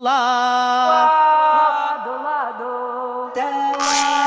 [0.00, 0.12] Lado,
[2.22, 4.18] lado, lado, lado.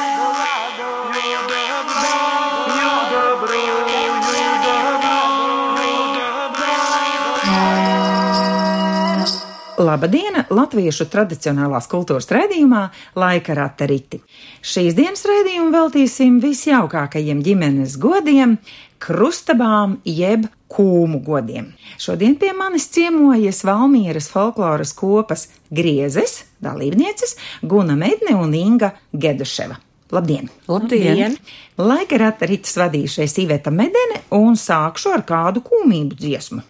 [9.79, 14.19] Labadiena Latviešu tradicionālās kultūras raidījumā Laika rateriti.
[14.59, 18.57] Šīs dienas raidījumu veltīsim visjaukākajiem ģimenes godiem,
[18.99, 21.71] krustabām jeb kūmu godiem.
[22.01, 29.77] Šodien pie manis ciemojas Valmieras folkloras kopas griezes, dalībnieces Guna Medne un Inga Geduševa.
[30.11, 30.49] Labdien!
[30.67, 31.37] Labdien!
[31.79, 36.63] Laika rateritis vadīšais Iveta Medene un sākšu ar kādu kūmību dziesmu.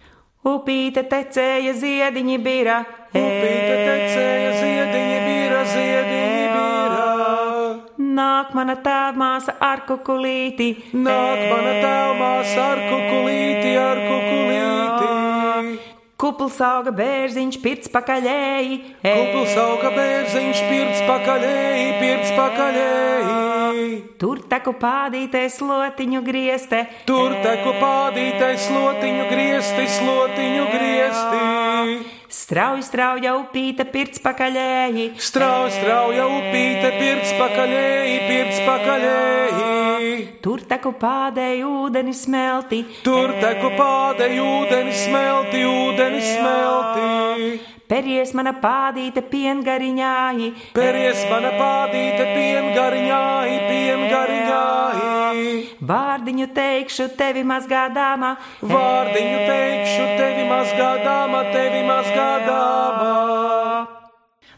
[0.46, 6.41] Upīte tecēja ziediņi bira, Upīte tecēja ziediņi bīra, ziediņi.
[8.12, 15.80] Nāk mana tēvmāsa ar kukulīti, Nāk mana tēvmās ar kukulīti, ar kukulīti.
[16.22, 23.96] Kupls auga bērziņš, pirts pakaļēji, Kupls auga bērziņš, pirts pakaļēji, pirts pakaļēji.
[24.22, 32.20] Tur teku pādītais lotiņu grieste, Tur teku pādītais slotiņu griesti, slotiņu griesti.
[32.32, 40.24] Strauji strauja upīte, pirts pakaļēji, Strauj, strauja upīte, pirts pakaļēji, pirts pakaļēji.
[40.42, 47.60] tur teku pādēja ūdeni smelti, Tur teku pādei ūdeni smelti, ūdeni smelti.
[47.88, 54.81] peries mana pādīte piengariņāji, Peries mana pādīte piengariņāji, piengariņāji.
[55.82, 63.10] Vārdiņu teikšu tevi mazgādāmā, Vārdiņu teikšu tevi mazgādāma, tevi mazgādāma.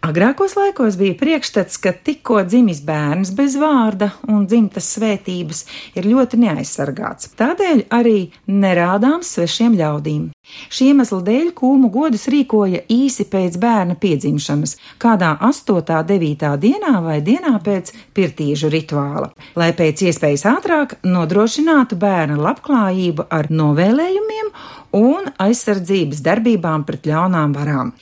[0.05, 5.65] Agrākos laikos bija priekšstats, ka tikko dzimis bērns bez vārda un dzimtas svētības
[5.97, 7.33] ir ļoti neaizsargāts.
[7.41, 10.34] Tādēļ arī nerādāms svešiem ļaudīm.
[10.73, 15.81] Šī iemesla dēļ kūmu godus rīkoja īsi pēc bērna piedzimšanas, kādā 8.
[16.09, 16.51] 9.
[16.65, 24.53] dienā vai dienā pēc pirtīžu rituāla, lai pēc iespējas ātrāk nodrošinātu bērna labklājību ar novēlējumiem
[25.01, 27.95] un aizsardzības darbībām pret ļaunām varām.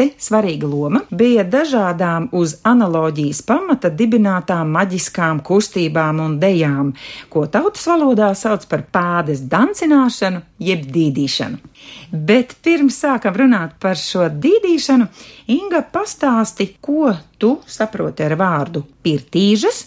[0.00, 6.94] Te svarīga loma bija dažādām uz analoģijas pamata dibinātām maģiskām kustībām un dejām,
[7.28, 11.60] ko tautas valodā sauc par pādes dancināšanu jeb dīdīšanu.
[12.30, 15.10] Bet pirms sākam runāt par šo dīdīšanu,
[15.52, 19.82] Inga pastāsti, ko tu saproti ar vārdu pirtīžas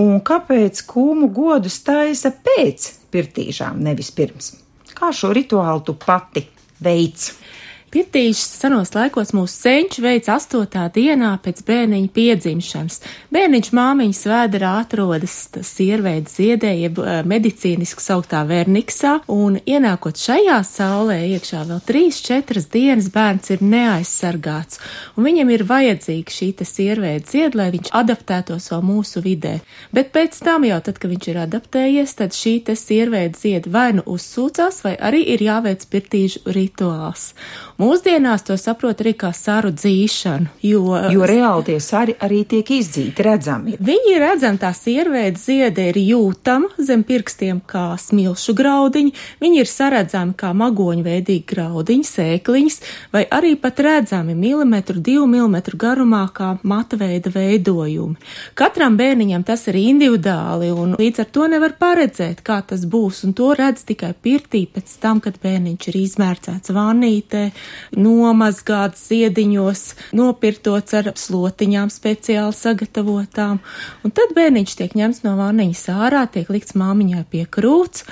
[0.00, 4.54] un kāpēc kūmu godus taisa pēc pirtīžām, nevis pirms.
[4.96, 6.46] Kā šo rituālu tu pati
[6.80, 7.34] veids?
[7.90, 13.00] Pirtīšs senos laikos mūsu senči veic astotā dienā pēc bērniņa piedzimšanas.
[13.34, 15.34] Bērniņš māmiņas vēderā atrodas
[15.66, 23.08] sierveida ziedē, jeb eh, medicīniski sauktā verniksā, un ienākot šajā saulē iekšā vēl 3-4 dienas
[23.10, 24.78] bērns ir neaizsargāts,
[25.18, 29.56] un viņam ir vajadzīga šī te sierveida zieda, lai viņš adaptētos vēl mūsu vidē.
[29.90, 33.90] Bet pēc tam jau, tad, kad viņš ir adaptējies, tad šī te sierveida zieda vai
[33.98, 37.32] nu uzsūcās, vai arī ir jāveic pirtīžu rituāls.
[37.80, 40.82] Mūsdienās to saprot arī kā saru dzīšanu, jo,
[41.14, 43.76] Jo reāli tie sari arī tiek izdzīti, redzami.
[43.80, 49.70] Viņi ir redzami, tā sierveida ziede ir jūtama zem pirkstiem kā smilšu graudiņi, viņi ir
[49.70, 52.76] saredzami kā magoņu veidīgi graudiņi, sēkliņas,
[53.14, 58.20] vai arī pat redzami milimetru, divu milimetru garumā kā mata veida veidojumi.
[58.60, 63.32] Katram bērniņam tas ir individuāli, un līdz ar to nevar paredzēt, kā tas būs, un
[63.40, 67.48] to redz tikai pirtī pēc tam, kad bērniņš ir izmērcēts vannītē,
[67.96, 69.84] nomazgāts ziediņos,
[70.16, 73.62] nopirtots ar slotiņām speciāli sagatavotām,
[74.04, 78.06] un tad bērniņš tiek ņemts no vanniņas ārā, tiek likts māmiņai pie krūts,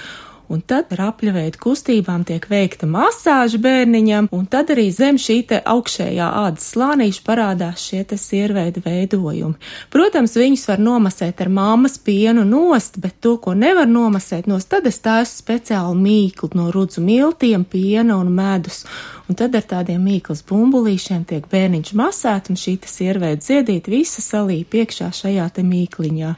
[0.53, 5.61] un tad ar apļaveidu kustībām tiek veikta masāža bērniņam, un tad arī zem šī te
[5.61, 9.59] augšējā ādas slānīša parādās šie te sierveida veidojumi.
[9.93, 14.89] Protams, viņus var nomasēt ar mammas pienu nost, bet to, ko nevar nomasēt nost, tad
[14.89, 18.85] es taisu speciālu mīklu no rudzu miltiem, piena un medus,
[19.29, 24.25] un tad ar tādiem mīklas bumbulīšiem tiek bērniņš masēt, un šī te sierveida ziedīt visa
[24.25, 26.35] salīja iekšā šajā te mīkliņā.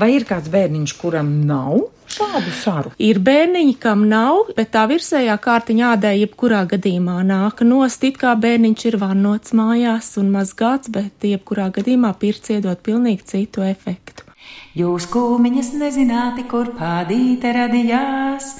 [0.00, 2.94] Vai ir kāds bērniņš, kuram nav šādu saru?
[3.02, 8.34] Ir bērniņi, kam nav, bet tā virsējā kārtiņa ādai jebkurā gadījumā nāk nost, it kā
[8.40, 14.29] bērniņš ir vannots mājās un mazgāts, bet jebkurā gadījumā pirts iedot pilnīgi citu efektu.
[14.70, 18.52] Jūs kūmiņas nezināti, kur pādīte radījās,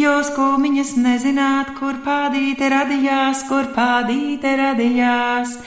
[0.00, 5.58] jūs kūmiņas nezināt, kur pādīte radījās, kur pādīte radījās.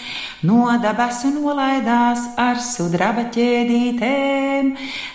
[0.42, 4.72] No dabasu nolaidās ar sudraba ķēdītēm,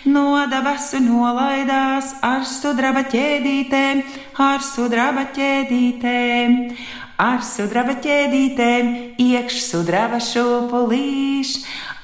[0.07, 4.05] no dabasu nolaidās ar sudraba ķēdītēm,
[4.39, 6.55] ar sudraba ķēdītēm.
[7.17, 8.91] Ar sudraba ķēdītēm,
[9.21, 11.53] iekš sudraba šūpulīš,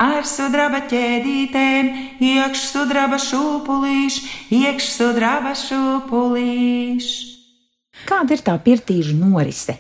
[0.02, 1.92] ar sudraba ķēdītēm,
[2.24, 4.20] iekš sudraba šūpulīš,
[4.58, 7.12] iekš sudraba šūpulīš.
[8.10, 9.78] Kāda ir tā pirtīžu norise?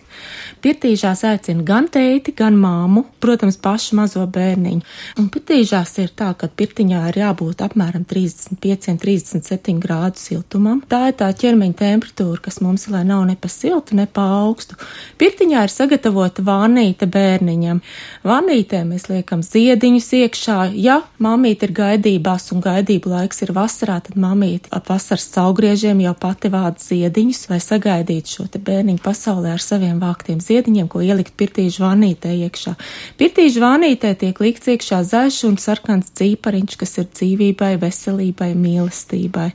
[0.63, 4.85] Pirtīžās aicina gan teiti, gan māmu, protams, pašu mazo bērniņu.
[5.19, 10.79] Un pirtīžās ir tā, ka pirtiņā ir jābūt apmēram 35-37 grādu siltumam.
[10.87, 14.77] Tā ir tā ķermeņa temperatūra, kas mums lai nav ne pa siltu, ne pa augstu.
[15.19, 17.83] Pirtiņā ir sagatavota vannīte bērniņam.
[18.23, 20.57] Vannītē mēs liekam ziediņus iekšā.
[20.79, 26.15] Ja mamīte ir gaidībās un gaidību laiks ir vasarā, tad mamīte ap vasaras saugriežiem jau
[26.23, 31.01] pati vāda ziediņus, lai sagaidītu šo te bērniņu pasaulē ar saviem vāktiem ziediņiem ziediņiem, ko
[31.03, 32.75] ielikt pirtīžu vānītē iekšā.
[33.19, 39.51] Pirtīžu vānītē tiek likts iekšā zaļš un sarkans cīpariņš, kas ir dzīvībai, veselībai, mīlestībai.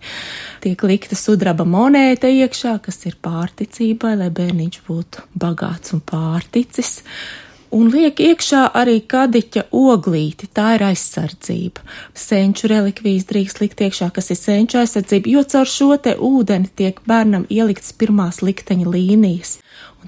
[0.64, 6.98] Tiek likta sudraba monēta iekšā, kas ir pārticībai, lai bērniņš būtu bagāts un pārticis
[7.74, 11.84] un liek iekšā arī kadiķa oglīti, tā ir aizsardzība.
[12.16, 17.00] Senču relikvijas drīkst likt iekšā, kas ir senču aizsardzība, jo caur šo te ūdeni tiek
[17.08, 19.58] bērnam ieliktas pirmās likteņa līnijas.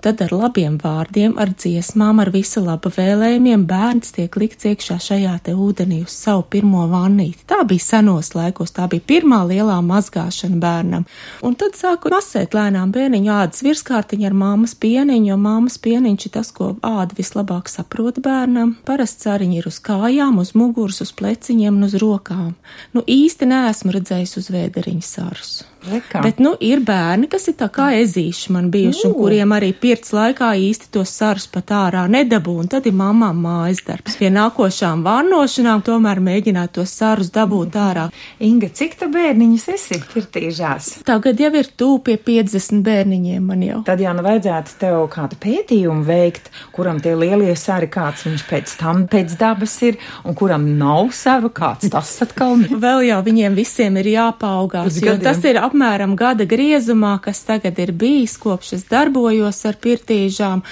[0.00, 5.34] Tad ar labiem vārdiem, ar dziesmām, ar visu laba vēlējumiem bērns tiek likts iekšā šajā
[5.44, 7.44] te ūdenī uz savu pirmo vannīti.
[7.50, 11.04] Tā bija senos laikos, tā bija pirmā lielā mazgāšana bērnam.
[11.44, 16.34] Un tad sāku masēt lēnām bērniņu ādas virskārtiņu ar māmas pieniņu, jo māmas pieniņš ir
[16.38, 18.78] tas, ko āda vislabāk saprot bērnam.
[18.88, 22.54] Parasti cāriņi ir uz kājām, uz muguras, uz pleciņiem un uz rokām.
[22.96, 25.60] Nu īsti neesmu redzējis uz vēderiņa sarus.
[25.88, 26.20] Lekā.
[26.24, 30.12] Bet, nu, ir bērni, kas ir tā kā ezīši man bijuši, un kuriem arī pirts
[30.12, 34.18] laikā īsti tos sarus pat ārā nedabū, un tad ir mamām mājas darbs.
[34.20, 38.08] Pie nākošām vārnošanām tomēr mēģināt tos sarus dabūt ārā.
[38.44, 40.90] Inga, cik tu bērniņus esi pirtīžās?
[41.08, 43.80] Tagad jau ir tūp pie 50 bērniņiem man jau.
[43.88, 48.76] Tad jau nu vajadzētu tev kādu pētījumu veikt, kuram tie lielie sari, kāds viņš pēc
[48.80, 49.96] tam pēc dabas ir,
[50.28, 52.58] un kuram nav saru, kāds tas atkal.
[52.84, 57.94] Vēl jau viņiem visiem ir jāpaugās, jo tas ir apmēram gada griezumā, kas tagad ir
[57.96, 60.62] bijis, kopš es darbojos ar pirtīžām,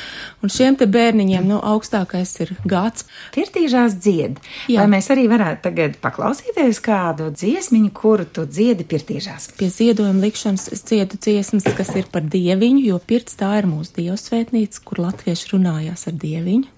[0.43, 3.07] un šiem te bērniņiem, nu, augstākais ir gads.
[3.35, 4.41] Pirtīžās dzied.
[4.69, 4.83] Jā.
[4.83, 9.53] Vai mēs arī varētu tagad paklausīties kādu dziesmiņu, kuru tu dziedi pirtīžās?
[9.59, 14.01] Pie ziedojuma likšanas es dziedu dziesmas, kas ir par dieviņu, jo pirts tā ir mūsu
[14.01, 16.78] dievsvētnīca, kur latvieši runājās ar dieviņu.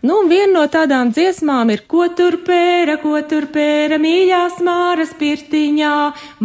[0.00, 5.10] Nu, un viena no tādām dziesmām ir, ko tur pēra, ko tur pēra, mīļās māras
[5.18, 5.94] pirtiņā,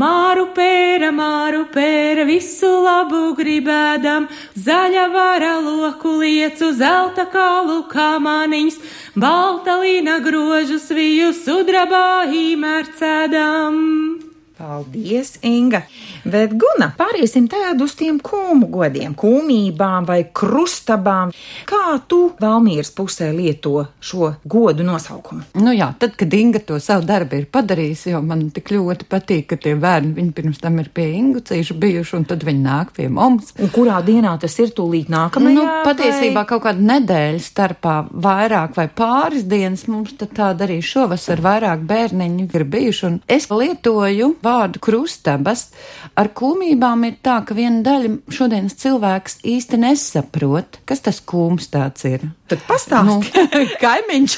[0.02, 4.26] māru pēra, māru pēra, visu labu gribēdam,
[4.58, 8.82] zaļa vara loku liecu, zelta kālu kamaniņš,
[9.22, 13.78] balta līna grožu sviju sudrabā īmērcēdam.
[14.58, 15.86] Paldies, Inga!
[16.24, 21.34] Bet, Guna, pāriesim tad uz tiem kūmu godiem, kūmībām vai krustabām.
[21.68, 25.44] Kā tu Valmīras pusē lieto šo godu nosaukumu?
[25.60, 29.50] Nu jā, tad, kad Inga to savu darbu ir padarījusi, jo man tik ļoti patīk,
[29.52, 32.94] ka tie bērni, viņi pirms tam ir pie Ingu cīšu bijuši, un tad viņi nāk
[32.96, 33.52] pie mums.
[33.60, 35.58] Un kurā dienā tas ir tūlīt nākamajā?
[35.60, 41.44] Nu, patiesībā kaut kāda nedēļa starpā vairāk vai pāris dienas mums tad tāda arī šovasar
[41.44, 45.68] vairāk bērniņi ir bijuši, un es lietoju vārdu krustabas.
[46.14, 52.06] Ar kūmībām ir tā, ka viena daļa šodienas cilvēks īsti nesaprot, kas tas kūms tāds
[52.06, 52.28] ir.
[52.52, 53.32] Tad pastāsti.
[53.34, 54.36] Nu, kaimiņš,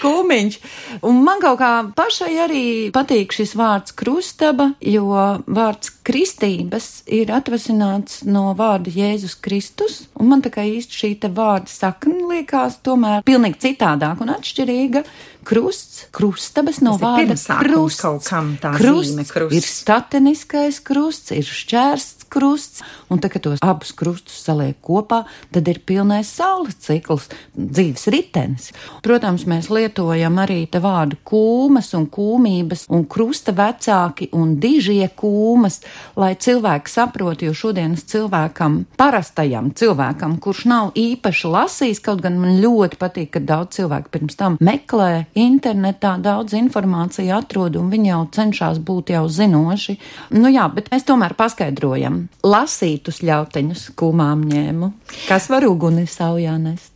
[0.00, 0.56] kūmiņš.
[1.04, 5.12] Un man kaut kā pašai arī patīk šis vārds krustaba, jo
[5.44, 10.00] vārds kristības ir atvasināts no vārda Jēzus Kristus.
[10.18, 15.04] Un man tā kā īsti šī te vārda sakna liekas tomēr pilnīgi citādāk un atšķirīga.
[15.46, 18.02] Krusts, krustabas no vārda krusts.
[18.02, 19.56] kaut kam, tā krusts, zīme, krusts.
[19.56, 25.68] Ir stateniskais krusts, ir šķērsts krusts, un tā, kad tos abus krustus saliek kopā, tad
[25.70, 28.70] ir pilnais saules cikls, dzīves ritenis.
[29.04, 35.80] Protams, mēs lietojam arī te vārdu kūmas un kūmības un krusta vecāki un dižie kūmas,
[36.20, 42.60] lai cilvēki saprot, jo šodienas cilvēkam, parastajam cilvēkam, kurš nav īpaši lasījis, kaut gan man
[42.62, 48.22] ļoti patīk, ka daudz cilvēku pirms tam meklē internetā, daudz informāciju atrod un viņi jau
[48.36, 49.96] cenšas būt jau zinoši.
[50.36, 52.24] Nu jā, bet mēs tomēr paskaidrojam.
[52.46, 54.92] Lasītus ļauteņus kūmām ņēmu.
[55.28, 56.89] Kas var uguni saujā nest?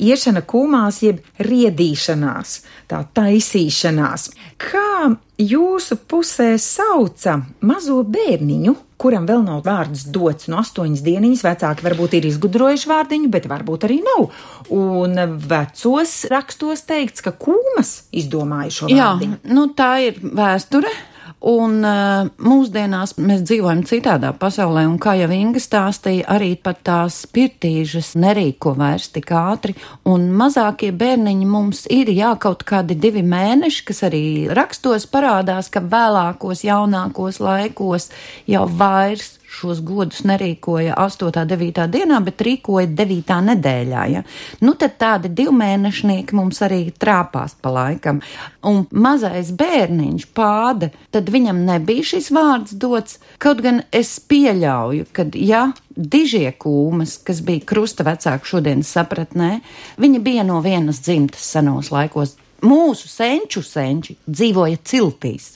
[0.00, 2.54] Iešana kūmās, jeb riedīšanās,
[2.88, 4.30] tā taisīšanās.
[4.60, 11.84] Kā jūsu pusē sauca mazo bērniņu, kuram vēl nav vārds dots no astoņas dienas, vecāki
[11.86, 14.26] varbūt ir izgudrojuši vārdiņu, bet varbūt arī nav.
[14.76, 15.16] Un
[15.50, 19.40] vecos rakstos teikts, ka kūmas izdomāja šo Jā, vārdiņu.
[19.56, 20.92] nu tā ir vēsture.
[21.40, 27.22] Un uh, mūsdienās mēs dzīvojam citādā pasaulē, un kā jau Inga stāstīja, arī pat tās
[27.32, 29.72] pirtīžas nerīko vairs tik ātri,
[30.04, 35.80] un mazākie bērniņi mums ir jā, kaut kādi divi mēneši, kas arī rakstos parādās, ka
[35.80, 38.10] vēlākos, jaunākos laikos
[38.44, 41.44] jau vairs šos godus nerīkoja 8.
[41.50, 41.84] 9.
[41.90, 43.36] dienā, bet rīkoja 9.
[43.50, 44.04] nedēļā.
[44.12, 44.22] Ja?
[44.62, 48.22] Nu, tad tādi divmēnešnieki mums arī trāpās pa laikam.
[48.66, 55.26] Un mazais bērniņš pāde, tad viņam nebija šis vārds dots, kaut gan es pieļauju, ka,
[55.34, 59.58] ja dižie kūmas, kas bija krusta vecāku šodienas sapratnē,
[60.00, 62.36] viņi bija no vienas dzimtas senos laikos
[62.66, 65.52] mūsu senču senči dzīvoja ciltīs.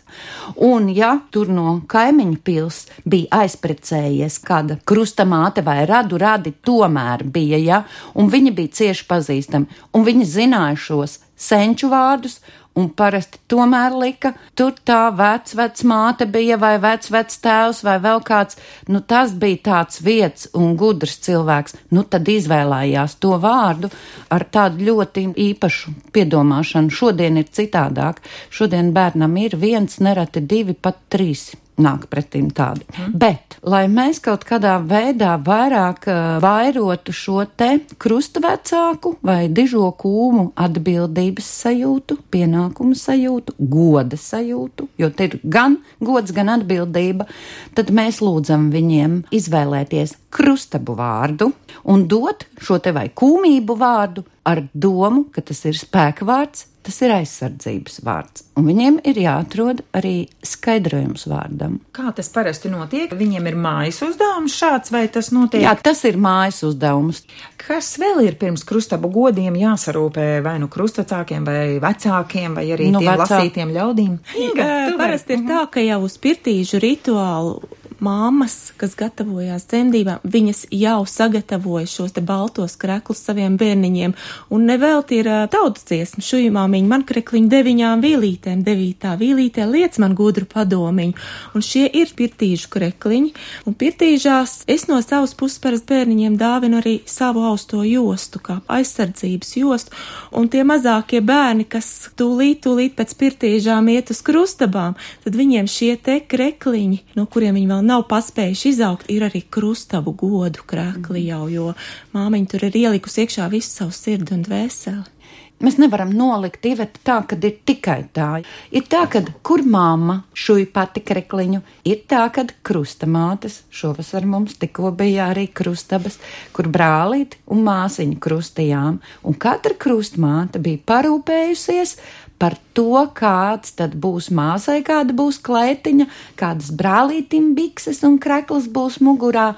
[0.62, 7.58] Un, ja tur no kaimiņu pils bija aizprecējies kāda krustamāte vai radu radi, tomēr bija,
[7.58, 7.82] ja,
[8.14, 12.40] un viņi bija cieši pazīstami, un viņi zināja šos senču vārdus,
[12.74, 17.96] un parasti tomēr lika, tur tā vec, vec māte bija, vai vec, vec tēvs, vai
[18.02, 18.58] vēl kāds,
[18.90, 23.90] nu tas bija tāds vietas un gudrs cilvēks, nu tad izvēlējās to vārdu
[24.34, 26.90] ar tādu ļoti īpašu piedomāšanu.
[26.94, 32.84] Šodien ir citādāk, šodien bērnam ir viens, nereti divi, pat trīs nāk pretim tādi.
[32.92, 33.14] Mm.
[33.18, 40.50] Bet, lai mēs kaut kādā veidā vairāk uh, vairotu šo te krustvecāku vai dižo kūmu
[40.60, 47.26] atbildības sajūtu, pienākumu sajūtu, goda sajūtu, jo te ir gan gods, gan atbildība,
[47.74, 51.50] tad mēs lūdzam viņiem izvēlēties krustabu vārdu
[51.90, 56.98] un dot šo te vai kūmību vārdu ar domu, ka tas ir spēka vārds, tas
[57.02, 58.44] ir aizsardzības vārds.
[58.60, 60.14] Un viņiem ir jāatrod arī
[60.46, 61.78] skaidrojums vārdam.
[61.96, 63.12] Kā tas parasti notiek?
[63.16, 65.62] Viņiem ir mājas uzdevums šāds, vai tas notiek?
[65.64, 67.22] Jā, tas ir mājas uzdevums.
[67.64, 73.00] Kas vēl ir pirms krustabu godiem jāsarūpē vai nu krustvecākiem, vai vecākiem, vai arī Nu,
[73.00, 74.18] vecā- lasītiem ļaudīm?
[74.58, 77.62] Jā, tu parasti ir tā, ka jau uz pirtīžu rituālu
[78.04, 84.14] māmas, kas gatavojās dzemdībām, viņas jau sagatavoja šos te baltos kreklus saviem bērniņiem,
[84.54, 90.48] un nevelti ir tautas dziesma, šujumāmiņa man krekliņu deviņām vīlītēm, devītā vīlītē liec man gudru
[90.50, 91.16] padomiņu,
[91.54, 93.32] un šie ir pirtīžu krekliņi,
[93.68, 99.54] un pirtīžās es no savas puses parasti bērniņiem dāvinu arī savu austo jostu, kā aizsardzības
[99.60, 99.96] jostu,
[100.34, 105.94] un tie mazākie bērni, kas tūlīt, tūlīt pēc pirtīžām iet uz krustabām, tad viņiem šie
[106.00, 111.46] te krekliņi, no kuriem viņi vēl nav paspējuši izaugt, ir arī krustabu godu krekli jau,
[111.52, 111.72] jo
[112.16, 115.14] māmiņa tur ir ielikusi iekšā visu savu sirdi un dvēseli.
[115.62, 118.42] Mēs nevaram nolikt iveti tā, ka ir tikai tā.
[118.74, 124.90] Ir tā, ka kur mamma šuj pati krekliņu, ir tā, ka krustamātes šovasar mums tikko
[124.98, 126.18] bija arī krustabas,
[126.52, 131.96] kur brālīti un māsiņu krustījām, un katra krustmāte bija parūpējusies
[132.38, 136.06] par to, kāds tad būs māsai, kāda būs klētiņa,
[136.40, 139.52] kādas brālītim bikses un krekls būs mugurā.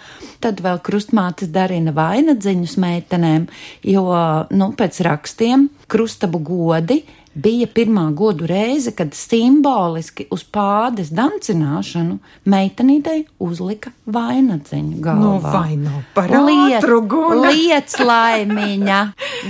[0.44, 3.46] Tad vēl krustmātes darina vainagdziņus meitenēm,
[3.86, 4.08] jo,
[4.52, 7.02] nu, pēc rakstiem krustabu godi
[7.36, 12.16] bija pirmā godu reize, kad simboliski uz pādes dancināšanu
[12.48, 15.20] meitenītei uzlika vainagdziņu galvā.
[15.20, 17.50] Nu, vai nav par Liec, ātru, Guna?
[17.50, 19.00] liec laimiņa,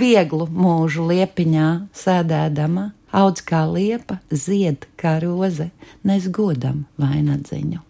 [0.01, 5.71] vieglu mūžu liepiņā sēdēdama, audz kā liepa, zied kā roze,
[6.07, 7.83] nes godam vainagdziņu.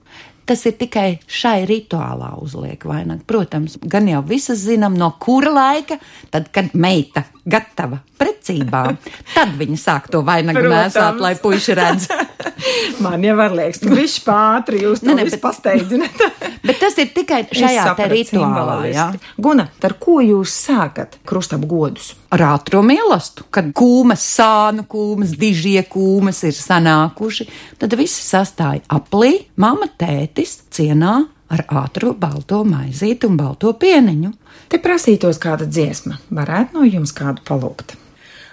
[0.46, 3.24] Tas ir tikai šai rituālā uzliek vainag.
[3.26, 5.98] Protams, gan jau visas zinām, no kura laika,
[6.30, 8.96] tad, kad meita gatava precībām,
[9.34, 12.08] tad viņa sāk to vainagu nesāt, lai puiši redz.
[13.04, 16.22] Man jau var liekas, tu bišķi pātri jūs to Ne, ne, bet- pasteidzināt.
[16.66, 19.10] Bet tas ir tikai šajā rituālā, jā.
[19.38, 22.14] Guna, ar ko jūs sākat krustabu godus?
[22.36, 27.46] ar ātrā mielastu, kad kūmas, sānu kūmas, dižie kūmas ir sanākuši,
[27.80, 31.20] tad visi sastāja aplī, mama tētis cienā
[31.52, 34.32] ar ātru balto maizīti un balto pieniņu.
[34.70, 36.18] Te prasītos kāda dziesma.
[36.34, 37.96] Varētu no jums kādu palūgt.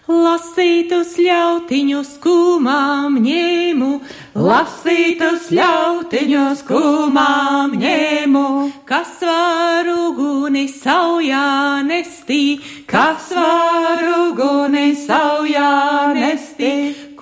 [0.03, 3.91] Lasītus ļautiņus kūmām ņēmu,
[4.35, 8.43] lasītus ļautiņus kūmām ņēmu,
[8.83, 16.73] kas var uguni saujā nestī, kas var uguni saujā nestī.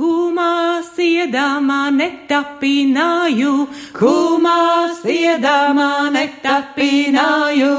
[0.01, 3.51] Kūmās iedamā netapināju,
[3.93, 7.75] kūmās iedamā netapināju,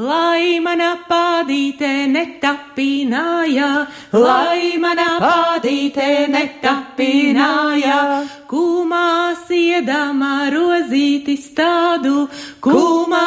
[0.00, 3.68] lai mana pādīte netapināja,
[4.16, 8.00] lai mana pādīte netapināja,
[8.48, 9.66] kūmās iedamā.
[9.76, 12.26] iedamā rozīti stādu,
[12.64, 13.26] kūmā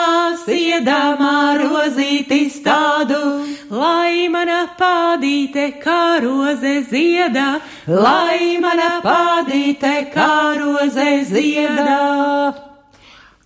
[0.49, 3.19] iedamā rozīti stādu,
[3.69, 11.99] lai mana pādīte kā roze zieda, lai mana pādīte kā roze zieda.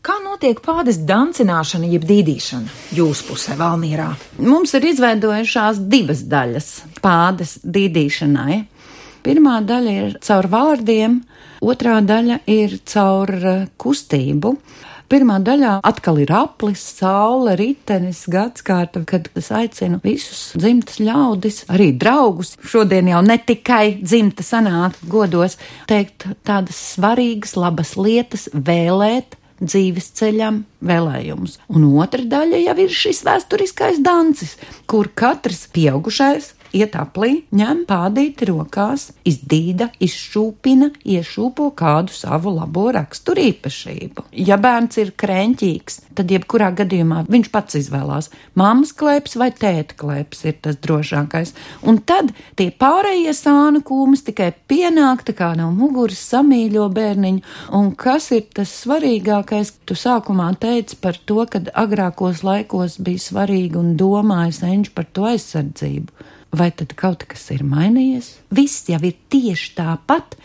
[0.04, 4.10] Kā notiek pādes dancināšana, jeb dīdīšana jūsu pusē, Valmīrā?
[4.44, 8.58] Mums ir izveidojušās divas daļas pādes dīdīšanai.
[9.24, 11.22] Pirmā daļa ir caur vārdiem,
[11.64, 14.58] otrā daļa ir caur eh, kustību.
[15.14, 21.92] Pirmā daļā atkal ir aplis, saule, ritenis, gadskārta, kad es aicinu visus dzimtas ļaudis, arī
[22.02, 22.56] draugus.
[22.66, 30.64] Šodien jau ne tikai dzimta sanāk godos, teikt tādas svarīgas, labas lietas, vēlēt dzīves ceļam
[30.82, 31.60] vēlējumus.
[31.70, 34.58] Un otra daļa jau ir šis vēsturiskais dancis,
[34.90, 43.46] kur katrs pieaugušais iet aplī, ņem pādīti rokās, izdīda, izšūpina, iešūpo kādu savu labo raksturu
[43.52, 44.26] īpašību.
[44.46, 50.44] Ja bērns ir krēņķīgs, tad jebkurā gadījumā viņš pats izvēlās mammas klēps vai tēta klēps
[50.50, 51.54] ir tas drošākais.
[51.86, 57.46] Un tad tie pārējie sānu kūmas tikai pienāk tā kā no muguras samīļo bērniņu.
[57.78, 59.76] Un kas ir tas svarīgākais?
[59.86, 65.28] Tu sākumā teici par to, ka agrākos laikos bija svarīgi un domāja senči par to
[65.30, 68.30] aizsardzību vai tad kaut kas ir mainījies?
[68.54, 70.38] Viss jau ir tieši tāpat,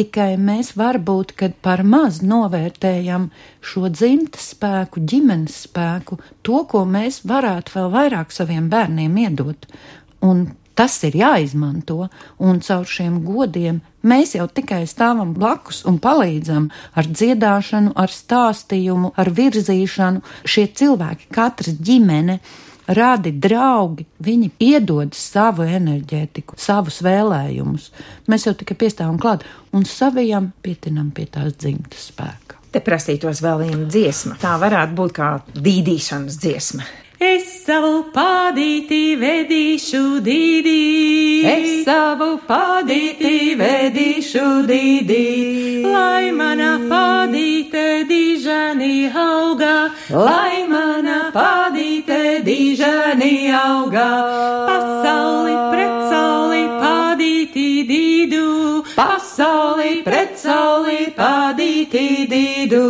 [0.00, 3.28] tikai mēs varbūt, par maz novērtējam
[3.60, 9.68] šo dzimtas spēku, ģimenes spēku, to, ko mēs varētu vēl vairāk saviem bērniem iedot.
[10.24, 10.48] Un
[10.80, 12.08] tas ir jāizmanto,
[12.40, 19.12] un caur šiem godiem mēs jau tikai stāvam blakus un palīdzam ar dziedāšanu, ar stāstījumu,
[19.20, 20.24] ar virzīšanu.
[20.48, 22.38] Šie cilvēki, katra ģimene,
[22.96, 27.90] radi draugi, viņi iedod savu enerģētiku, savus vēlējumus.
[28.30, 32.58] Mēs jau tikai piestāvam klāt un saviem pietinam pie tās dzimtas spēka.
[32.70, 34.38] Te prasītos vēl viena dziesma.
[34.42, 36.86] Tā varētu būt kā dīdīšanas dziesma.
[37.20, 41.42] Es savu pādīti vedīšu dīdī.
[41.44, 45.26] Es savu pādīti vedīšu dīdī.
[45.84, 49.90] Lai mana pādīte dižani auga.
[50.08, 54.08] Lai mana pādīte dižani auga.
[54.68, 58.46] Pasauli pret sauli pādīti dīdu.
[58.96, 62.84] Pasauli pret sauli pādīti dīdu.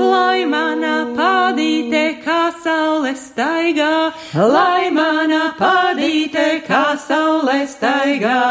[0.00, 4.12] Lai mana pādīte kā saule staigā.
[4.34, 8.42] Lai mana pādīte kā saule staigā.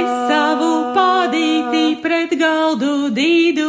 [0.00, 3.65] Es savu pādīti pret galdu dīdu.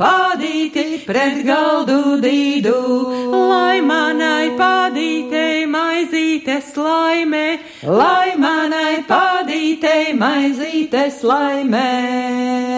[0.00, 2.76] Pādīti pret galdu dīdu.
[3.50, 7.44] Lai manai pādītei maizītes laime.
[7.84, 12.69] Lai manai pādītei maizītes laimē.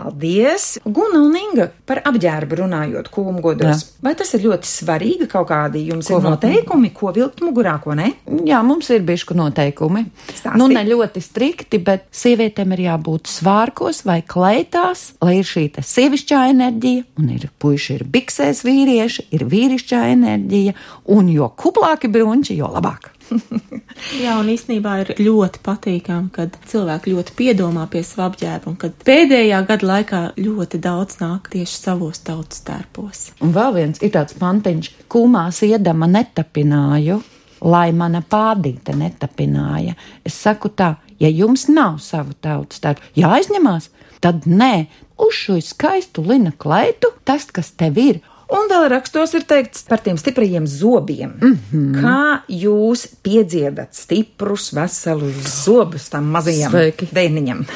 [0.00, 0.78] Paldies!
[0.84, 3.82] Guna un Inga par apģērbu runājot kūmgodos.
[4.04, 7.92] Vai tas ir ļoti svarīgi kaut kādi jums Ko ir noteikumi, ko vilkt mugurā, ko
[7.98, 8.08] ne?
[8.48, 10.06] Jā, mums ir bijuši noteikumi.
[10.30, 10.56] Stāsti.
[10.60, 15.84] Nu, ne ļoti strikti, bet sievietēm ir jābūt svārkos vai kleitās, lai ir šī te
[15.84, 20.76] sievišķā enerģija, un ir puiši ir biksēs vīrieši, ir vīrišķā enerģija,
[21.12, 23.12] un jo kuplāki brunči, jo labāk.
[24.22, 28.96] Jā, un īstenībā ir ļoti patīkami, kad cilvēki ļoti piedomā pie savu apģērbu, un kad
[29.06, 33.26] pēdējā gada laikā ļoti daudz nāk tieši savos tautas tērpos.
[33.44, 37.20] Un vēl viens ir tāds pantiņš, kūmās iedama netapināju,
[37.60, 39.96] lai mana pādīte netapināja.
[40.24, 43.90] Es saku tā, ja jums nav savu tautas tērpu, jāaizņemās,
[44.24, 44.86] tad nē,
[45.20, 50.02] uz šo skaistu lina kleitu, tas, kas tev ir, Un vēl rakstos ir teikts par
[50.02, 51.32] tiem stiprajiem zobiem.
[51.40, 52.02] Mm -hmm.
[52.02, 56.72] Kā jūs piedziedat stiprus, veselus zobus tam mazajam
[57.12, 57.66] bērniņam?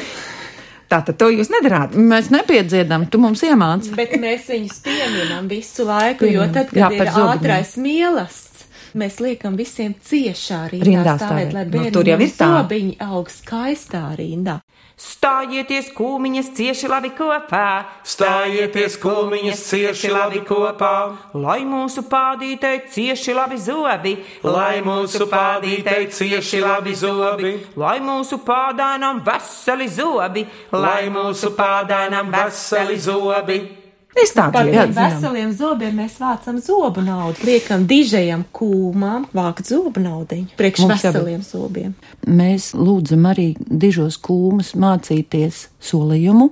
[0.88, 1.94] Tātad to jūs nedarāt.
[1.96, 3.94] mēs nepiedziedam, tu mums iemāci.
[3.96, 7.38] Bet mēs viņus pieminam visu laiku, jo tad, kad Jā, ir zobiem.
[7.38, 8.53] ātrais mielasts,
[8.94, 11.54] mēs liekam visiem ciešā rindā, Rindā stāvēt, stāvēt.
[11.54, 12.48] lai Nu, bērni tur jau ir tā.
[12.52, 14.60] zobiņi aug skaistā rindā.
[14.94, 17.68] Stājieties kūmiņas cieši labi kopā,
[18.06, 20.92] Stājieties kūmiņas cieši labi kopā,
[21.34, 24.14] lai mūsu pādītei cieši labi zobi,
[24.46, 32.98] lai mūsu pādītei cieši labi zobi, lai mūsu pādānam veseli zobi, lai mūsu pādānam veseli
[32.98, 33.83] zobi.
[34.22, 34.94] Es tādu Par zinu.
[34.94, 37.42] veseliem zobiem mēs vācam zobu naudu.
[37.44, 40.54] Liekam dižajam kūmām vākt zobu naudiņu.
[40.56, 41.94] Priekš Mums veseliem zobiem.
[42.26, 46.50] Mēs lūdzam arī dižos kūmas mācīties solījumu,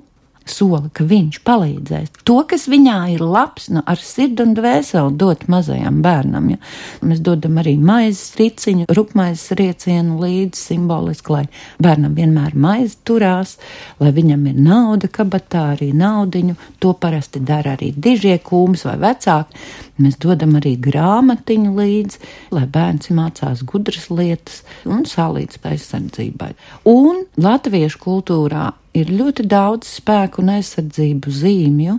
[0.48, 2.10] soli, ka viņš palīdzēs.
[2.28, 6.50] To, kas viņā ir labs, nu, ar sirdi un dvēseli dot mazajam bērnam.
[6.54, 6.60] Ja?
[7.06, 11.44] Mēs dodam arī maizes riciņu, rupmaizes riecienu līdzi simboliski, lai
[11.82, 13.56] bērnam vienmēr maize turās,
[14.02, 16.58] lai viņam ir nauda kabatā, arī naudiņu.
[16.82, 19.64] To parasti dara arī dižie kūms vai vecāki.
[20.02, 22.20] Mēs dodam arī grāmatiņu līdzi,
[22.56, 26.52] lai bērns mācās gudras lietas un salīdz aizsardzībai.
[26.90, 31.96] Un latviešu kultūrā ir ļoti daudz spēku un aizsardzību zīmju,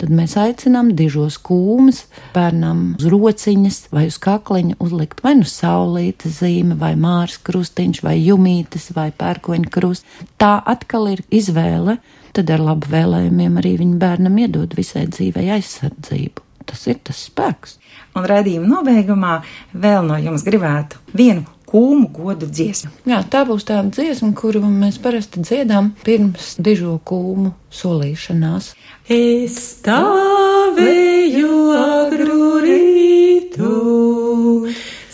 [0.00, 2.02] tad mēs aicinām dižos kūmus
[2.34, 8.18] bērnam uz rociņas vai uz kakliņa uzlikt vai nu saulītes zīme, vai mārs krustiņš, vai
[8.18, 10.24] jumītes, vai pērkoņa krusts.
[10.40, 11.98] Tā atkal ir izvēle,
[12.34, 16.42] tad ar labu vēlējumiem arī viņa bērnam iedod visai dzīvei aizsardzību.
[16.64, 17.78] Tas ir tas spēks.
[18.16, 19.34] Un redzījuma nobeigumā
[19.72, 22.90] vēl no jums gribētu vienu kūmu godu dziesmu.
[23.10, 28.64] Jā, tā būs tā dziesma, kuru mēs parasti dziedām pirms dižo kūmu solīšanās.
[29.10, 33.72] Es stāvēju agru rītu,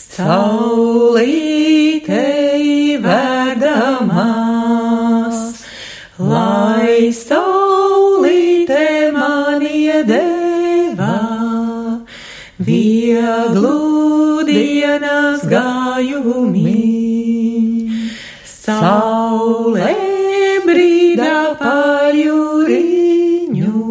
[0.04, 1.40] saulītei
[3.00, 4.36] verdamās,
[6.20, 8.84] lai saulīte
[9.16, 11.14] man iedeva
[12.60, 13.89] vieglu
[14.90, 16.74] dienas gājumi.
[18.42, 19.94] Saulē
[20.66, 23.84] brīdā pār jūriņu,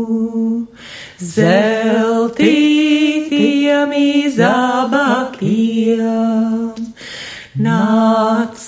[1.32, 6.04] zeltītiem izabakiem.
[7.60, 8.59] Nāc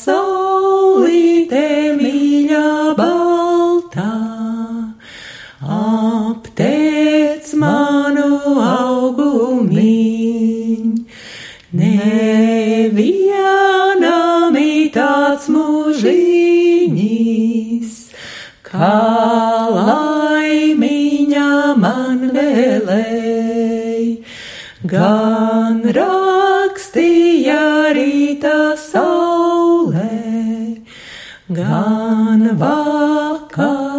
[16.02, 17.98] mūžiņš,
[18.66, 18.94] kā
[19.76, 24.18] laimiņa man vēlēja,
[24.94, 27.62] gan rakstīja
[27.94, 30.10] rīta saulē,
[31.54, 33.91] gan vakaru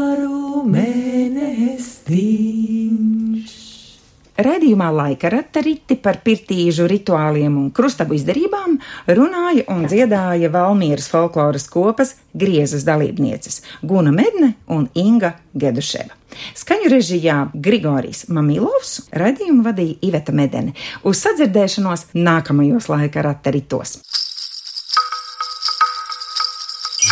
[4.41, 8.79] Redījumā laika rata riti par pirtīžu rituāliem un krustabu izdarībām
[9.13, 16.17] runāja un dziedāja Valmīras folkloras kopas griezas dalībnieces Guna Medne un Inga Geduševa.
[16.57, 20.73] Skaņu režijā Grigorijs Mamilovs redījumu vadīja Iveta Medene
[21.05, 23.99] uz sadzirdēšanos nākamajos laika rata ritos.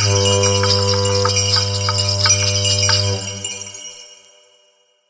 [0.00, 0.59] Oh.